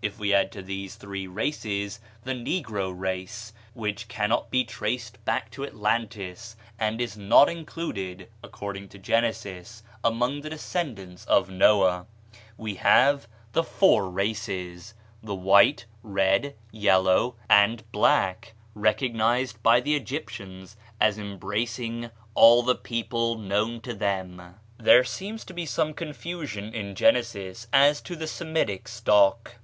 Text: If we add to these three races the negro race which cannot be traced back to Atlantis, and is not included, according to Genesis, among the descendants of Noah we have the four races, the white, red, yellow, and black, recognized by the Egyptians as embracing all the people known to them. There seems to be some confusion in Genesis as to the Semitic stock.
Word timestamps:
If 0.00 0.16
we 0.16 0.32
add 0.32 0.52
to 0.52 0.62
these 0.62 0.94
three 0.94 1.26
races 1.26 1.98
the 2.22 2.34
negro 2.34 2.96
race 2.96 3.52
which 3.74 4.06
cannot 4.06 4.48
be 4.48 4.62
traced 4.62 5.24
back 5.24 5.50
to 5.50 5.64
Atlantis, 5.66 6.54
and 6.78 7.00
is 7.00 7.16
not 7.16 7.48
included, 7.48 8.28
according 8.44 8.90
to 8.90 8.98
Genesis, 9.00 9.82
among 10.04 10.42
the 10.42 10.50
descendants 10.50 11.24
of 11.24 11.50
Noah 11.50 12.06
we 12.56 12.76
have 12.76 13.26
the 13.54 13.64
four 13.64 14.08
races, 14.08 14.94
the 15.20 15.34
white, 15.34 15.86
red, 16.04 16.54
yellow, 16.70 17.34
and 17.50 17.82
black, 17.90 18.54
recognized 18.76 19.60
by 19.64 19.80
the 19.80 19.96
Egyptians 19.96 20.76
as 21.00 21.18
embracing 21.18 22.12
all 22.34 22.62
the 22.62 22.76
people 22.76 23.36
known 23.36 23.80
to 23.80 23.94
them. 23.94 24.54
There 24.78 25.02
seems 25.02 25.44
to 25.46 25.52
be 25.52 25.66
some 25.66 25.92
confusion 25.92 26.72
in 26.72 26.94
Genesis 26.94 27.66
as 27.72 28.00
to 28.02 28.14
the 28.14 28.28
Semitic 28.28 28.86
stock. 28.86 29.56